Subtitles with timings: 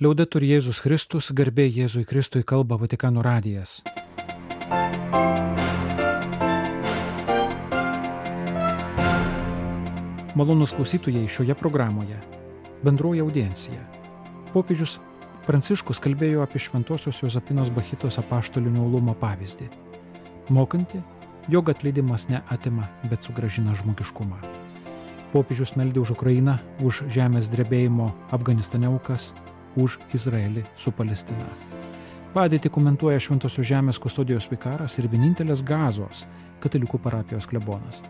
[0.00, 3.82] Liaudetur Jėzus Kristus, garbė Jėzui Kristui kalba Vatikano radijas.
[10.32, 12.16] Malonus klausytojai šioje programoje.
[12.80, 13.82] Bendroji audiencija.
[14.54, 14.96] Popiežius
[15.44, 19.68] Pranciškus kalbėjo apie Šventojios Jozapinos Bachitos apaštalinio ulumo pavyzdį.
[20.48, 21.04] Mokanti,
[21.52, 24.40] jog atleidimas ne atima, bet sugražina žmogiškumą.
[25.36, 29.34] Popiežius meldė už Ukrainą, už žemės drebėjimo Afganistane aukas,
[29.76, 31.46] už Izraelį su Palestina.
[32.32, 36.24] Padėtį komentuoja Šventosios žemės kustodijos vikaras ir vienintelės gazos
[36.62, 38.00] katalikų parapijos klebonas.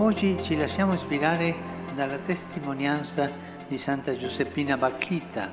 [0.00, 1.54] Oggi ci lasciamo ispirare
[1.94, 3.30] dalla testimonianza
[3.68, 5.50] di Santa Giuseppina Bacchita,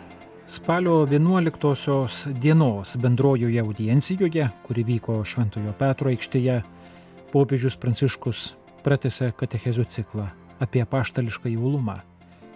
[0.49, 6.61] Spalio 11 dienos bendrojoje audiencijoje, kuri vyko Šventojo Petro aikštėje,
[7.33, 8.43] popiežius Pranciškus
[8.85, 10.29] pratęsė katechezių ciklą
[10.63, 11.97] apie paštališką jaulumą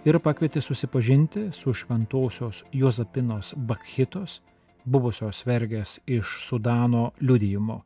[0.08, 4.40] ir pakvietė susipažinti su šventosios Jozapinos Bakhitos,
[4.86, 7.82] buvusios vergės iš Sudano liudijimu.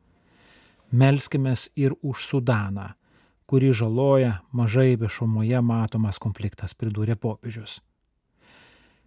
[0.94, 2.92] Melskimės ir už Sudaną,
[3.50, 7.80] kurį žaloja mažai viešumoje matomas konfliktas, pridūrė popiežius.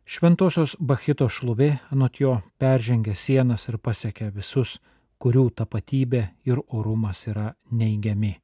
[0.10, 4.82] Šventosios Bachito šlovė anot jo peržengia sienas ir pasiekia visus,
[5.22, 8.42] kurių tapatybė ir orumas yra neigiami.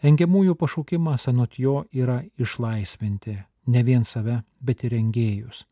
[0.03, 5.63] Engiamųjų pašaukimas anot jo yra išlaisvinti ne vien save, bet ir engėjus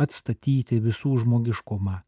[0.00, 2.00] atstatyti visų žmogiškumą.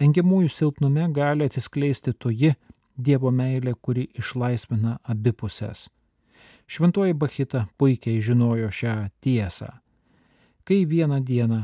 [0.00, 2.54] Engiamųjų silpnume gali atsiskleisti toji
[2.96, 5.90] Dievo meilė, kuri išlaisvina abipusės.
[6.66, 9.68] Šventoji Bachita puikiai žinojo šią tiesą.
[10.64, 11.60] Kai vieną dieną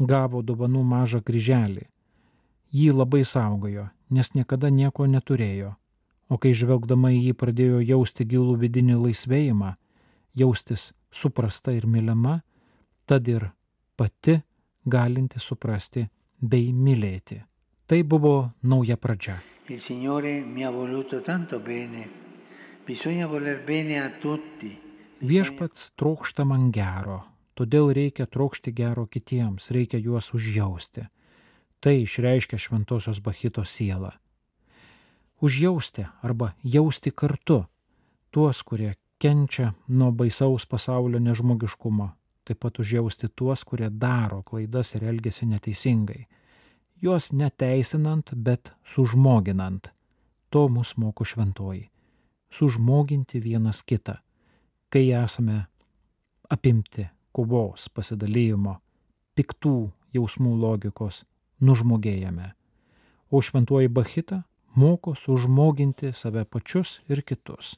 [0.00, 1.84] gavo dovanų mažą kryželį,
[2.72, 5.74] jį labai saugojo, nes niekada nieko neturėjo,
[6.28, 9.74] o kai žvelgdama į jį pradėjo jausti gilų vidinį laisvėjimą,
[10.34, 12.40] jaustis suprasta ir mylima,
[13.06, 13.50] tad ir
[14.00, 14.40] pati
[14.84, 16.06] galinti suprasti
[16.40, 17.40] bei mylėti.
[17.86, 19.40] Tai buvo nauja pradžia.
[25.20, 27.20] Viešpats trokšta man gero,
[27.54, 31.04] todėl reikia trokšti gero kitiems, reikia juos užjausti.
[31.80, 34.14] Tai išreiškia šventosios Bachito siela.
[35.40, 37.64] Užjausti arba jausti kartu
[38.30, 42.10] tuos, kurie kenčia nuo baisaus pasaulio nežmogiškumo,
[42.44, 46.26] taip pat užjausti tuos, kurie daro klaidas ir elgesi neteisingai.
[47.02, 49.90] Juos neteisinant, bet sužmoginant.
[50.50, 51.88] To mus moko šventoji.
[52.50, 54.18] Sužmoginti vienas kitą.
[54.90, 55.66] Kai esame
[56.50, 58.80] apimti kovos, pasidalymo,
[59.38, 61.22] piktų jausmų logikos,
[61.62, 62.50] nužmogėjame.
[63.30, 64.42] O šventuoji Bachita
[64.74, 67.76] moko sužmoginti save pačius ir kitus.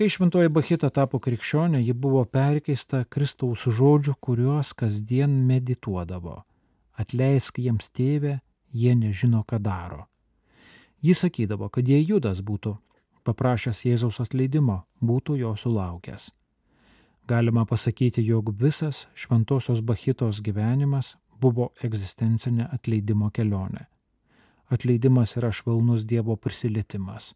[0.00, 6.38] Kai šventoji Bachita tapo krikščionė, ji buvo perkeista Kristaus žodžių, kuriuos kasdien medituodavo.
[6.96, 8.38] Atleisk jiems tėvę,
[8.72, 10.06] jie nežino, ką daro.
[11.04, 12.78] Jis sakydavo, kad jei Judas būtų
[13.28, 16.30] paprašęs Jėzaus atleidimo, būtų jo sulaukęs.
[17.28, 23.84] Galima pasakyti, jog visas šventosios Bachitos gyvenimas buvo egzistencinė atleidimo kelionė.
[24.72, 27.34] Atleidimas yra švelnus Dievo prisilietimas.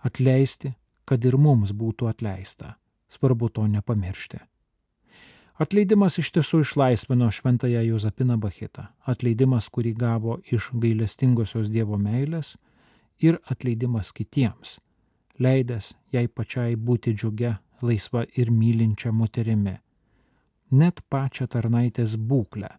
[0.00, 0.72] Atleisti
[1.12, 2.78] kad ir mums būtų atleista.
[3.12, 4.38] Svarbu to nepamiršti.
[5.60, 8.86] Atleidimas iš tiesų išlaisvino šventąją Jozapiną Bachitą.
[9.04, 12.54] Atleidimas, kurį gavo iš gailestingosios Dievo meilės
[13.20, 14.78] ir atleidimas kitiems,
[15.36, 19.76] leidęs jai pačiai būti džiugia, laisva ir mylinčia moterimi.
[20.70, 22.70] net pačią tarnaitės būklę.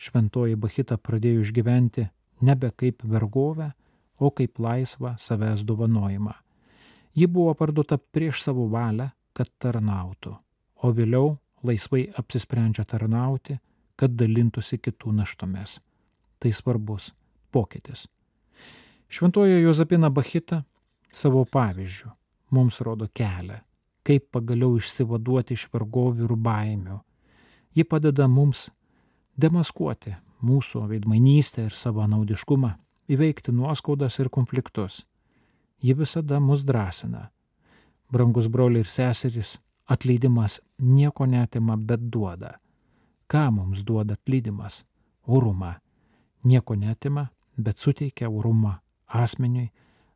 [0.00, 2.08] Šventoji Bahita pradėjo išgyventi
[2.40, 3.74] nebe kaip vergovę,
[4.18, 6.43] o kaip laisvą savęs dovanojimą.
[7.14, 10.34] Ji buvo parduota prieš savo valią, kad tarnautų,
[10.82, 13.58] o vėliau laisvai apsisprendžia tarnauti,
[13.96, 15.78] kad dalintųsi kitų naštomis.
[16.38, 17.12] Tai svarbus
[17.54, 18.06] pokytis.
[19.08, 20.64] Šventojo Jozapina Bahita
[21.14, 22.10] savo pavyzdžių
[22.54, 23.60] mums rodo kelią,
[24.06, 26.98] kaip pagaliau išsivaduoti iš vergovių ir baimių.
[27.74, 28.68] Ji padeda mums
[29.40, 30.14] demaskuoti
[30.44, 32.74] mūsų veidmainystę ir savo naudiškumą,
[33.10, 35.02] įveikti nuoskaudas ir konfliktus.
[35.84, 37.26] Ji visada mus drąsina.
[38.12, 42.54] Brangus broliai ir seserys, atleidimas nieko netima, bet duoda.
[43.28, 44.84] Ką mums duoda atleidimas?
[45.26, 45.74] Urumą.
[46.44, 47.26] Nieko netima,
[47.56, 49.68] bet suteikia urumą asmeniui,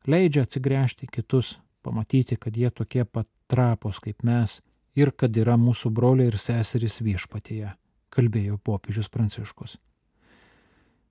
[0.07, 4.61] leidžia atsigręžti kitus, pamatyti, kad jie tokie pat trapos kaip mes
[4.97, 7.75] ir kad yra mūsų broliai ir seserys viešpatėje,
[8.11, 9.77] kalbėjo popiežius Pranciškus.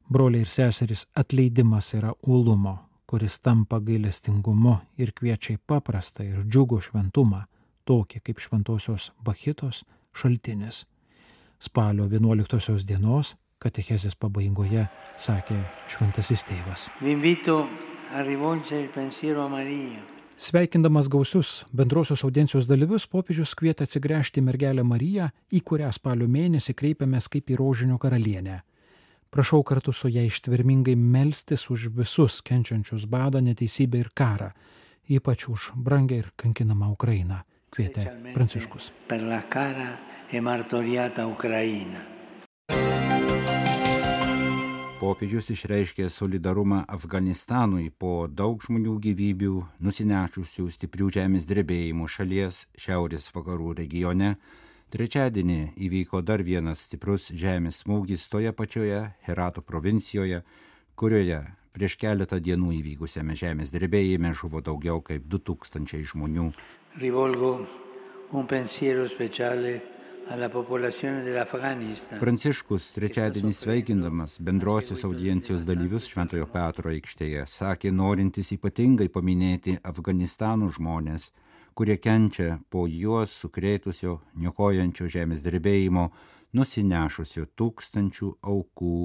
[0.09, 2.77] Broliai ir seserys, atleidimas yra ulumo,
[3.07, 7.45] kuris tampa gailestingumu ir kviečia į paprastą ir džiugų šventumą,
[7.87, 10.83] tokį kaip šventosios Bachitos šaltinis.
[11.59, 14.85] Spalio 11 dienos katechezės pabaigoje
[15.17, 15.57] sakė
[15.89, 16.89] šventasis tėvas.
[20.37, 27.31] Sveikindamas gausius bendrosios audiencijos dalyvius, popiežius kvietė atsigręžti mergelę Mariją, į kurią spalio mėnesį kreipiamės
[27.33, 28.61] kaip į rožinio karalienę.
[29.37, 34.47] Prašau kartu su ją ištvermingai melstis už visus kenčiančius badą, neteisybę ir karą,
[35.13, 37.37] ypač už brangę ir kankinamą Ukrainą,
[37.69, 38.89] kvietė Pranciškus.
[44.97, 49.55] Popiežius išreiškė solidarumą Afganistanui po daug žmonių gyvybių
[49.85, 54.39] nusinešusių stiprių žemės drebėjimų šalies šiaurės vakarų regione
[54.87, 60.39] Trečiadienį įvyko dar vienas stiprus žemės smūgis toje pačioje Herato provincijoje,
[60.95, 61.41] kurioje
[61.75, 66.47] prieš keletą dienų įvykusiame žemės drebėjime žuvo daugiau kaip 2000 žmonių.
[67.03, 67.51] Rivolgo
[68.31, 69.75] un pensiero speciale
[72.19, 81.29] Pranciškus trečiadienį sveikindamas bendrosios audiencijos dalyvius Šventojo Petro aikštėje sakė norintis ypatingai paminėti Afganistano žmonės,
[81.77, 86.07] kurie kenčia po juos sukrėtusio, niokojančio žemės drebėjimo,
[86.57, 89.01] nusinešusio tūkstančių aukų,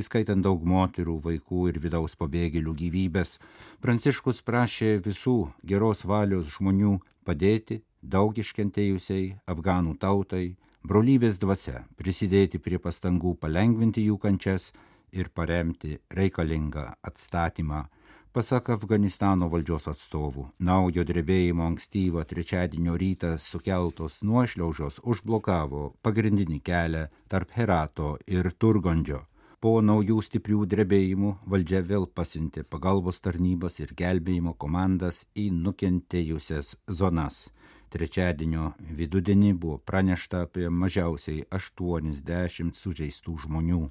[0.00, 3.36] įskaitant daug moterų, vaikų ir vidaus pabėgėlių gyvybės,
[3.84, 6.96] Pranciškus prašė visų geros valios žmonių
[7.26, 14.72] padėti daug iškentėjusiai afganų tautai, brolybės dvasia, prisidėti prie pastangų palengvinti jų kančias
[15.12, 17.84] ir paremti reikalingą atstatymą
[18.30, 27.50] Pasak Afganistano valdžios atstovų, naujo drebėjimo ankstyvą trečiadienio rytą sukeltos nuošliaužos užblokavo pagrindinį kelią tarp
[27.56, 29.24] Herato ir Turgondžio.
[29.58, 37.48] Po naujų stiprių drebėjimų valdžia vėl pasintė pagalbos tarnybas ir gelbėjimo komandas į nukentėjusias zonas.
[37.90, 43.88] Trečiadienio vidudienį buvo pranešta apie mažiausiai 80 sužeistų žmonių.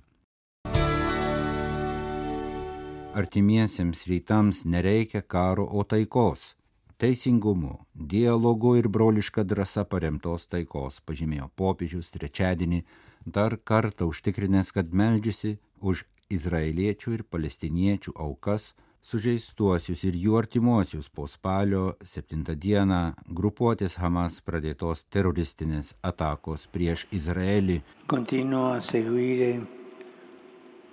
[3.14, 6.56] Artimiesiems rytams nereikia karo, o taikos.
[7.00, 12.84] Teisingumu, dialogu ir broliška drąsa paremtos taikos, pažymėjo popiežius trečiadienį,
[13.26, 21.26] dar kartą užtikrinęs, kad meldžiasi už izraeliečių ir palestiniečių aukas, sužeistuosius ir jų artimuosius po
[21.28, 27.80] spalio 7 dieną grupuotės Hamas pradėtos teroristinės atakos prieš Izraelį.
[28.12, 29.54] Continuo a seguire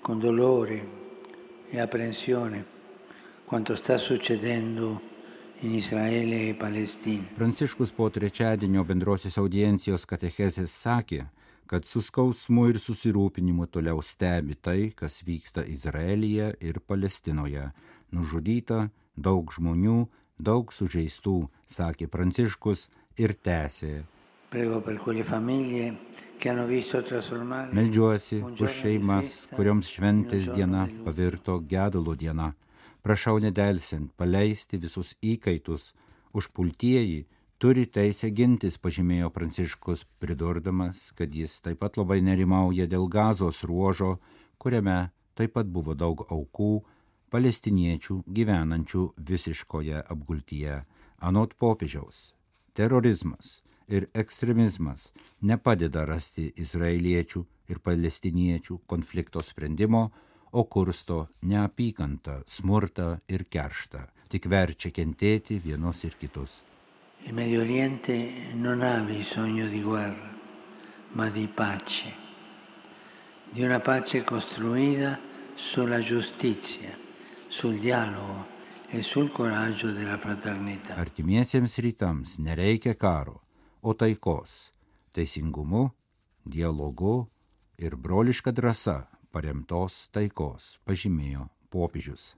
[0.02, 1.05] con dolore
[1.70, 2.64] e apprensione
[3.44, 5.00] quanto sta succedendo
[5.60, 7.24] in Israele e Palestina.
[7.34, 11.24] Pranciškus po trečiadienio bendrosios audiencijos katechezės sakė,
[11.66, 17.70] kad su skausmu ir susirūpinimu toliau stebi tai, kas vyksta Izraelyje ir Palestinoje.
[18.12, 20.06] Nužudyta daug žmonių,
[20.38, 24.04] daug sužeistų, sakė Pranciškus ir tęsė.
[27.74, 32.52] Meldžiuosi už šeimas, kurioms šventės diena pavirto gedulo diena.
[33.02, 35.92] Prašau nedelsiant paleisti visus įkaitus,
[36.36, 37.24] užpultieji
[37.58, 44.16] turi teisę gintis, pažymėjo Pranciškus, pridurdamas, kad jis taip pat labai nerimauja dėl gazos ruožo,
[44.58, 46.72] kuriame taip pat buvo daug aukų,
[47.34, 50.82] palestiniečių gyvenančių visiškoje apgultyje.
[51.18, 52.34] Anot popiežiaus,
[52.76, 55.10] terorizmas ir ekstremizmas
[55.42, 60.10] nepadeda rasti izraeliečių ir palestiniečių konflikto sprendimo,
[60.52, 66.62] o kursto neapykantą, smurtą ir kerštą, tik verčia kentėti vienos ir kitus.
[67.26, 70.30] Il Medio Oriente non ha bisogno di guerra,
[71.12, 72.12] ma di pace,
[73.50, 75.18] di una pace costruita
[75.54, 76.96] sulla giustizia,
[77.48, 78.54] sul dialogo
[78.88, 80.94] e sul coraggio della fraternità.
[80.94, 83.45] Artimiesiems rytams nereikia karo,
[83.86, 84.72] o taikos,
[85.14, 85.90] teisingumu,
[86.44, 87.28] dialogu
[87.78, 92.34] ir broliška drąsa paremtos taikos, pažymėjo popiežius.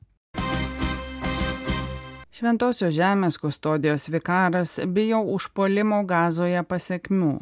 [2.38, 7.38] Šventosios žemės kustodijos vikaras bijo užpolimo gazoje pasiekmių.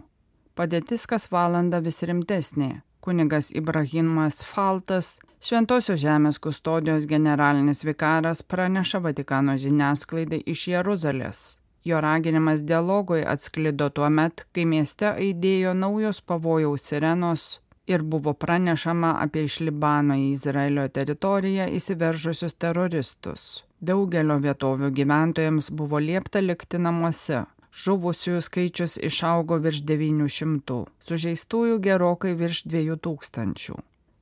[0.56, 2.80] Padėtis kas valandą vis rimtesnė.
[3.02, 11.46] Kunigas Ibrahimas Faltas, Šventosios žemės kustodijos generalinis vikaras, praneša Vatikano žiniasklaidai iš Jeruzalės.
[11.86, 17.44] Jo raginimas dialogui atsklido tuo met, kai mieste aidėjo naujos pavojaus sirenos
[17.86, 23.44] ir buvo pranešama apie iš Libano į Izraelio teritoriją įsiveržusius teroristus.
[23.78, 27.44] Daugelio vietovių gyventojams buvo liepta likti namuose.
[27.76, 33.76] Žuvusiųjų skaičius išaugo virš 900, sužeistųjų gerokai virš 2000.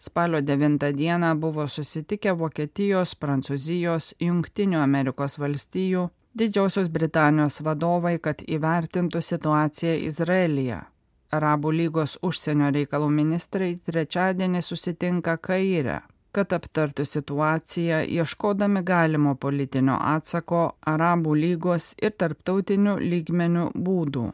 [0.05, 9.21] Spalio 9 dieną buvo susitikę Vokietijos, Prancūzijos, Junktinių Amerikos valstijų, Didžiosios Britanijos vadovai, kad įvertintų
[9.23, 10.81] situaciją Izraelyje.
[11.35, 16.01] Arabų lygos užsienio reikalų ministrai trečiadienį susitinka Kaire
[16.35, 20.63] kad aptartų situaciją, ieškodami galimo politinio atsako
[20.95, 24.31] Arabų lygos ir tarptautinių lygmenių būdų.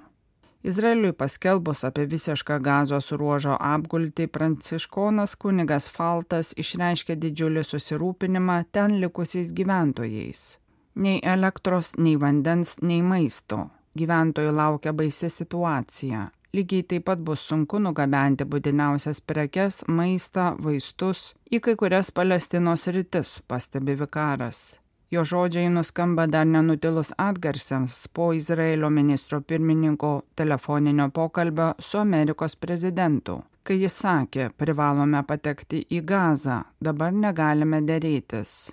[0.71, 9.55] Izraeliui paskelbus apie visišką gazos ruožo apgultį, pranciškonas kunigas Faltas išreiškė didžiulį susirūpinimą ten likusiais
[9.57, 10.60] gyventojais.
[10.95, 13.69] Nei elektros, nei vandens, nei maisto.
[13.99, 16.29] Gyventojų laukia baisi situacija.
[16.53, 23.39] Lygiai taip pat bus sunku nugabenti būtiniausias prekes, maistą, vaistus į kai kurias Palestinos rytis,
[23.47, 24.81] pastebi vikaras.
[25.11, 33.41] Jo žodžiai nuskamba dar nenutilus atgarsiams po Izraelio ministro pirmininko telefoninio pokalbio su Amerikos prezidentu,
[33.63, 38.71] kai jis sakė, privalome patekti į Gazą, dabar negalime dėrėtis.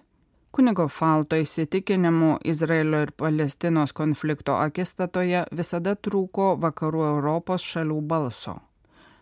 [0.57, 8.55] Kunigo Falto įsitikinimu Izraelio ir Palestinos konflikto akistatoje visada trūko vakarų Europos šalių balso.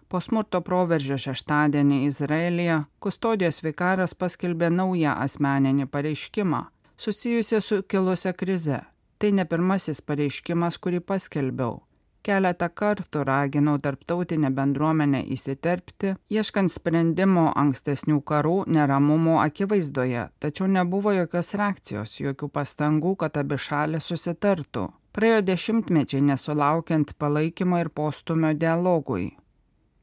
[0.08, 6.62] Po smurto proveržio šeštadienį Izraelija kustodijos vikaras paskelbė naują asmeninį pareiškimą
[6.98, 8.80] susijusią su kilusią krize.
[9.18, 11.82] Tai ne pirmasis pareiškimas, kurį paskelbiau.
[12.26, 21.54] Keletą kartų raginau tarptautinę bendruomenę įsiterpti, ieškant sprendimo ankstesnių karų neramumų akivaizdoje, tačiau nebuvo jokios
[21.60, 24.88] reakcijos, jokių pastangų, kad abi šalis susitartų.
[25.14, 29.28] Praėjo dešimtmečiai nesulaukiant palaikymo ir postumio dialogui.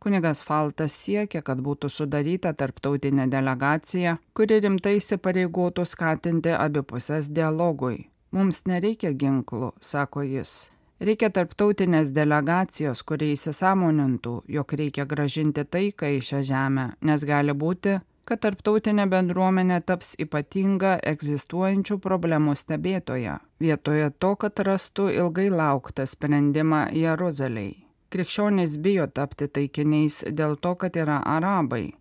[0.03, 7.99] Kunigas Faltas siekia, kad būtų sudaryta tarptautinė delegacija, kuri rimtai įsipareigotų skatinti abipusės dialogui.
[8.31, 10.71] Mums nereikia ginklų, sako jis.
[11.01, 17.97] Reikia tarptautinės delegacijos, kurie įsisamonintų, jog reikia gražinti taiką į šią žemę, nes gali būti,
[18.25, 26.85] kad tarptautinė bendruomenė taps ypatinga egzistuojančių problemų stebėtoja, vietoje to, kad rastų ilgai lauktą sprendimą
[26.95, 27.75] Jeruzaliai.
[28.13, 31.95] Krikščionys bijo tapti taikiniais dėl to, kad yra arabai.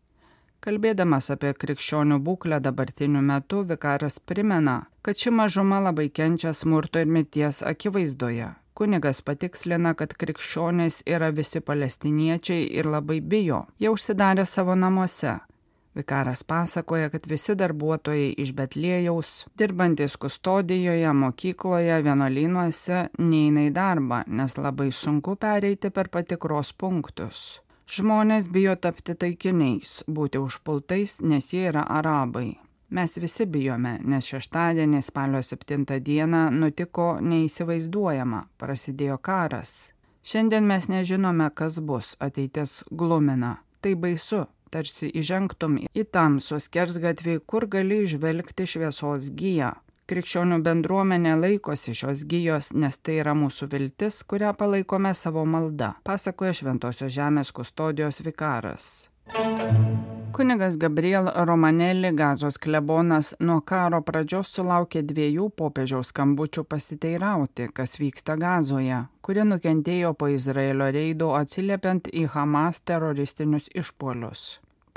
[0.62, 7.10] Kalbėdamas apie krikščionių būklę dabartiniu metu, vikaras primena, kad ši mažuma labai kenčia smurto ir
[7.10, 14.75] mirties akivaizdoje, Kunigas patikslina, kad krikščionys yra visi palestiniečiai ir labai bijo, jie užsidarė savo
[14.75, 15.40] namuose.
[15.96, 24.56] Vikaras pasakoja, kad visi darbuotojai iš Betlėjaus, dirbantis kustodijoje, mokykloje, vienolynuose, neina į darbą, nes
[24.56, 27.60] labai sunku pereiti per patikros punktus.
[27.92, 32.54] Žmonės bijo tapti taikiniais, būti užpultais, nes jie yra arabai.
[32.92, 39.94] Mes visi bijome, nes šeštadienį spalio 7 dieną nutiko neįsivaizduojama, prasidėjo karas.
[40.28, 43.54] Šiandien mes nežinome, kas bus, ateitis glumina.
[43.80, 44.42] Tai baisu,
[44.76, 49.72] tarsi įžengtum į tamsus kersgatvį, kur gali išvelgti šviesos gyją.
[50.12, 56.52] Krikščionių bendruomenė laikosi šios gyjos, nes tai yra mūsų viltis, kurią palaikome savo malda, pasakoja
[56.60, 58.92] Šventojios žemės kustodijos vikaras.
[60.42, 68.40] Kunigas Gabriel Romanelli, gazos klebonas, nuo karo pradžios sulaukė dviejų popiežiaus skambučių pasiteirauti, kas vyksta
[68.42, 74.48] gazoje, kuri nukentėjo po Izraelio reidų atsiliepiant į Hamas teroristinius išpolius.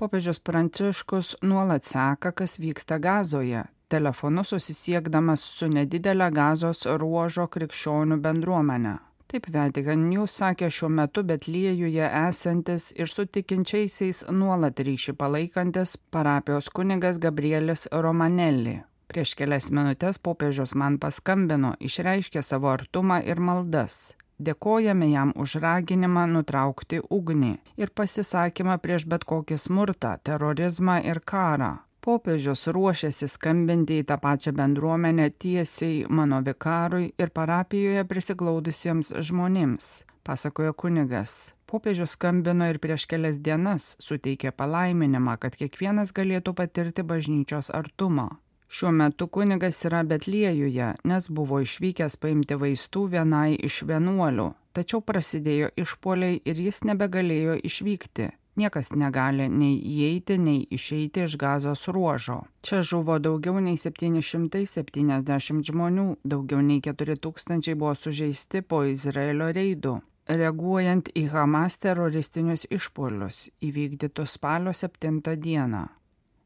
[0.00, 8.96] Popiežius Pranciškus nuolat seka, kas vyksta gazoje, telefonu susisiekdamas su nedidelė gazos ruožo krikščionių bendruomenė.
[9.34, 16.68] Taip Vatikan News sakė šiuo metu Betliejuje esantis ir su tikinčiaisiais nuolat ryšį palaikantis parapijos
[16.70, 18.76] kunigas Gabrielis Romanelli.
[19.10, 24.14] Prieš kelias minutės popiežius man paskambino, išreiškė savo artumą ir maldas.
[24.38, 31.72] Dėkojame jam už raginimą nutraukti ugnį ir pasisakymą prieš bet kokį smurtą, terorizmą ir karą.
[32.04, 39.86] Popiežius ruošiasi skambinti į tą pačią bendruomenę tiesiai mano vikarui ir parapijoje prisiglaudusiems žmonėms,
[40.28, 41.54] pasakojo kunigas.
[41.64, 48.28] Popiežius skambino ir prieš kelias dienas suteikė palaiminimą, kad kiekvienas galėtų patirti bažnyčios artumą.
[48.68, 55.72] Šiuo metu kunigas yra Betliejuje, nes buvo išvykęs paimti vaistų vienai iš vienuolių, tačiau prasidėjo
[55.80, 58.32] išpoliai ir jis nebegalėjo išvykti.
[58.56, 62.44] Niekas negali nei įeiti, nei išeiti iš gazos ruožo.
[62.62, 69.96] Čia žuvo daugiau nei 770 žmonių, daugiau nei 4000 buvo sužeisti po Izraelio reidų.
[70.30, 75.82] Reaguojant į Hamas teroristinius išpolius įvykdytus spalio 7 dieną.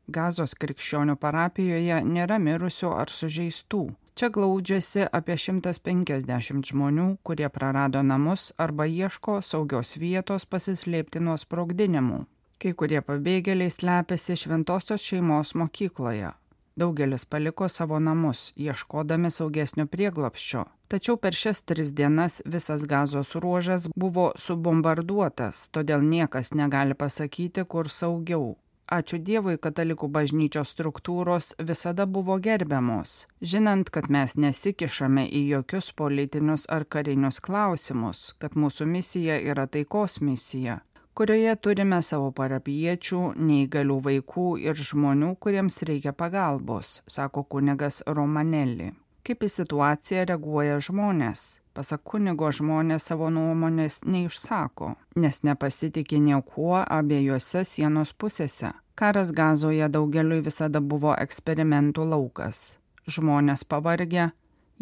[0.08, 3.82] Gazos krikščionių parapijoje nėra mirusių ar sužeistų.
[4.18, 12.24] Čia glaudžiasi apie 150 žmonių, kurie prarado namus arba ieško saugios vietos pasislėpti nuo sprogdinimų.
[12.58, 16.32] Kai kurie pabėgėliai slepiasi šventosios šeimos mokykloje.
[16.78, 20.64] Daugelis paliko savo namus, ieškodami saugesnio prieglopščio.
[20.88, 27.90] Tačiau per šias tris dienas visas gazos ruožas buvo subombarduotas, todėl niekas negali pasakyti, kur
[27.92, 28.56] saugiau.
[28.88, 36.64] Ačiū Dievui, katalikų bažnyčios struktūros visada buvo gerbiamos, žinant, kad mes nesikišame į jokius politinius
[36.73, 40.78] ar karinius klausimus, kad mūsų misija yra taikos misija,
[41.12, 48.95] kurioje turime savo parapiečių, neįgalių vaikų ir žmonių, kuriems reikia pagalbos, sako kunigas Romanelli.
[49.21, 51.59] Kaip į situaciją reaguoja žmonės?
[51.78, 54.88] Pasak kunigo žmonės savo nuomonės neišsako,
[55.23, 58.73] nes nepasitikė niekuo abiejose sienos pusėse.
[58.99, 62.80] Karas gazoje daugeliui visada buvo eksperimentų laukas.
[63.06, 64.26] Žmonės pavargę,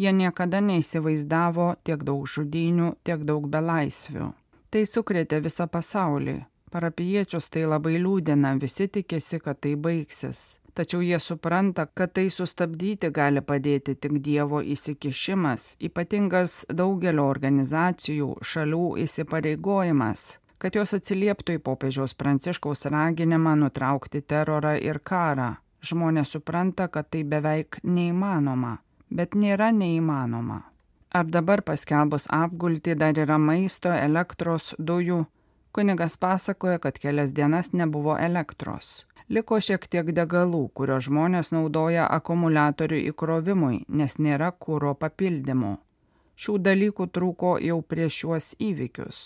[0.01, 4.33] jie niekada neįsivaizdavo tiek daug žudynių, tiek daug belaisvių.
[4.73, 6.39] Tai sukrėtė visą pasaulį.
[6.73, 13.11] Parapiečius tai labai liūdina, visi tikėsi, kad tai baigsis tačiau jie supranta, kad tai sustabdyti
[13.11, 22.15] gali padėti tik Dievo įsikišimas, ypatingas daugelio organizacijų, šalių įsipareigojimas kad jos atsilieptų į popiežiaus
[22.19, 25.57] pranciškaus raginimą nutraukti terorą ir karą.
[25.87, 28.79] Žmonės supranta, kad tai beveik neįmanoma,
[29.13, 30.63] bet nėra neįmanoma.
[31.15, 35.25] Ar dabar paskelbus apgulti dar yra maisto, elektros, dujų?
[35.77, 43.01] Kunigas pasakoja, kad kelias dienas nebuvo elektros liko šiek tiek degalų, kurio žmonės naudoja akumuliatorių
[43.13, 45.77] įkrovimui, nes nėra kūro papildymų.
[46.37, 49.25] Šių dalykų trūko jau prieš šiuos įvykius.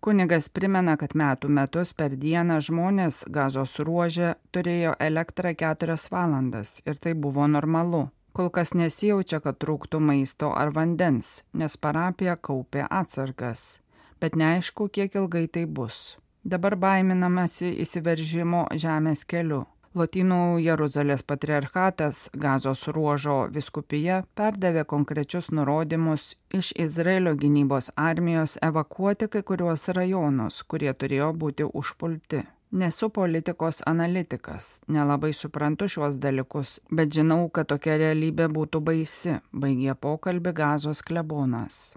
[0.00, 6.96] Kunigas primena, kad metų metus per dieną žmonės gazos ruožė turėjo elektrą 4 valandas ir
[6.96, 8.08] tai buvo normalu.
[8.32, 13.82] Kol kas nesijaučia, kad trūktų maisto ar vandens, nes parapija kaupė atsargas,
[14.20, 16.16] bet neaišku, kiek ilgai tai bus.
[16.44, 19.66] Dabar baiminamasi įsiveržimo žemės keliu.
[19.94, 29.42] Lotynų Jeruzalės patriarchatas Gazos ruožo viskupija perdavė konkrečius nurodymus iš Izraelio gynybos armijos evakuoti kai
[29.42, 32.44] kuriuos rajonus, kurie turėjo būti užpulti.
[32.70, 39.98] Nesu politikos analitikas, nelabai suprantu šiuos dalykus, bet žinau, kad tokia realybė būtų baisi, baigė
[39.98, 41.96] pokalbį Gazos klebonas.